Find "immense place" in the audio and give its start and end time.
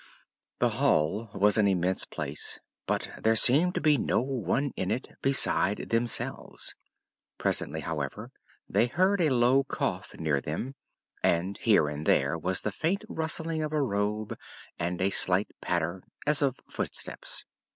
1.67-2.59